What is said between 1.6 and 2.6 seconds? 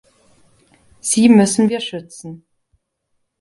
wir schützen.